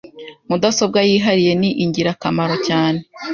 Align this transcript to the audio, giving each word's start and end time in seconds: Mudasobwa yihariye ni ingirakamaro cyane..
Mudasobwa 0.49 0.99
yihariye 1.09 1.53
ni 1.61 1.69
ingirakamaro 1.83 2.55
cyane.. 2.67 2.99